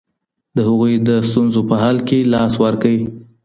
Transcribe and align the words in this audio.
د 0.55 0.57
هغوی 0.67 0.93
د 1.07 1.09
ستونزو 1.29 1.61
په 1.69 1.75
حل 1.83 1.97
کي 2.09 2.19
لاس 2.33 2.53
ورکړئ. 2.63 2.99